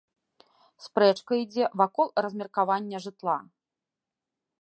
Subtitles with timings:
[0.85, 3.37] Спрэчка ідзе вакол размеркавання жытла.